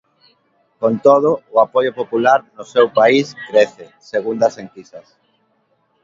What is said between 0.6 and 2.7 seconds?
Con todo, o apoio popular no